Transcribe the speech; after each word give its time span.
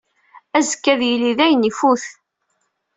Azekka, 0.57 0.89
ad 0.93 1.01
yili 1.07 1.31
dayen 1.37 1.67
ifut. 1.69 2.03